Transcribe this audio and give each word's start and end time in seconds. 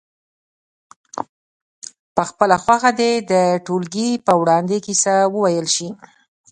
په 2.15 2.23
خپله 2.29 2.55
خوښه 2.63 2.91
دې 2.99 3.11
د 3.31 3.33
ټولګي 3.65 4.09
په 4.25 4.33
وړاندې 4.41 4.77
کیسه 4.85 5.13
وویل 5.35 5.67
شي. 5.75 5.89